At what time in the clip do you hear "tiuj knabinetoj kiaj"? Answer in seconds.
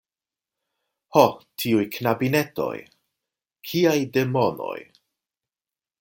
1.63-3.95